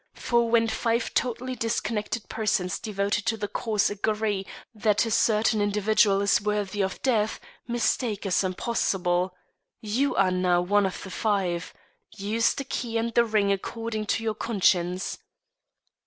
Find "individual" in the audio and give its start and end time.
5.61-6.23